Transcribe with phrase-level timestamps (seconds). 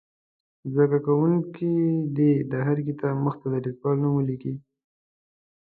[0.75, 1.71] زده کوونکي
[2.15, 4.53] دې د هر کتاب مخ ته د لیکوال نوم ولیکي.